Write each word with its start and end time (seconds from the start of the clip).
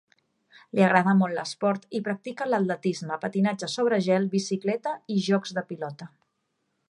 Li 0.77 0.83
agrada 0.85 1.13
molt 1.19 1.37
l'esport 1.39 1.85
i 1.99 2.01
practica 2.07 2.47
l'atletisme, 2.53 3.19
patinatge 3.27 3.69
sobre 3.75 4.01
gel, 4.07 4.27
bicicleta 4.37 4.95
i 5.17 5.21
jocs 5.27 5.57
de 5.59 5.67
pilota. 5.73 6.09